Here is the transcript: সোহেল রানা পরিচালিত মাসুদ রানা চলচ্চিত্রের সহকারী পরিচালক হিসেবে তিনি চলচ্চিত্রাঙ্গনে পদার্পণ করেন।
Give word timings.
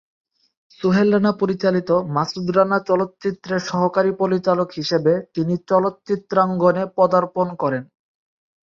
সোহেল 0.79 1.07
রানা 1.13 1.31
পরিচালিত 1.41 1.89
মাসুদ 2.15 2.47
রানা 2.49 2.77
চলচ্চিত্রের 2.89 3.61
সহকারী 3.69 4.11
পরিচালক 4.21 4.69
হিসেবে 4.71 5.13
তিনি 5.35 5.53
চলচ্চিত্রাঙ্গনে 5.69 6.83
পদার্পণ 6.97 7.47
করেন। 7.55 7.83